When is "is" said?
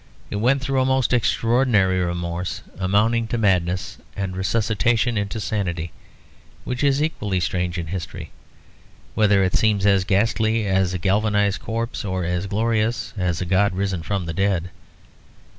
6.83-7.03